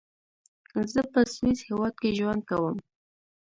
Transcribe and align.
زۀ 0.91 1.01
پۀ 1.11 1.21
سويس 1.33 1.59
هېواد 1.67 1.93
کې 2.01 2.09
ژوند 2.17 2.41
کوم. 2.49 2.75